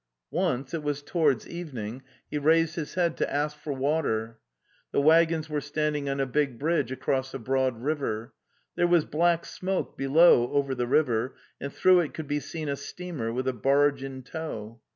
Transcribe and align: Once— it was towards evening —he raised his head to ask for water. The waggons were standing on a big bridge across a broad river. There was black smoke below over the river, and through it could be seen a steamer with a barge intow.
Once— 0.31 0.73
it 0.73 0.81
was 0.81 1.03
towards 1.03 1.47
evening 1.47 2.01
—he 2.27 2.39
raised 2.39 2.73
his 2.73 2.95
head 2.95 3.15
to 3.15 3.31
ask 3.31 3.55
for 3.55 3.71
water. 3.71 4.39
The 4.91 4.99
waggons 4.99 5.47
were 5.47 5.61
standing 5.61 6.09
on 6.09 6.19
a 6.19 6.25
big 6.25 6.57
bridge 6.57 6.91
across 6.91 7.35
a 7.35 7.37
broad 7.37 7.83
river. 7.83 8.33
There 8.75 8.87
was 8.87 9.05
black 9.05 9.45
smoke 9.45 9.95
below 9.95 10.51
over 10.53 10.73
the 10.73 10.87
river, 10.87 11.35
and 11.59 11.71
through 11.71 11.99
it 11.99 12.15
could 12.15 12.27
be 12.27 12.39
seen 12.39 12.67
a 12.67 12.75
steamer 12.77 13.31
with 13.31 13.47
a 13.47 13.53
barge 13.53 14.01
intow. 14.03 14.79